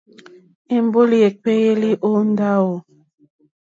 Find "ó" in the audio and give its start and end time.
2.09-2.11